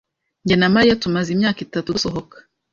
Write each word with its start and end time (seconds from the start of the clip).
Jye 0.47 0.55
na 0.57 0.67
Mariya 0.75 0.99
tumaze 1.03 1.29
imyaka 1.31 1.59
itatu 1.67 1.87
dusohoka. 1.95 2.35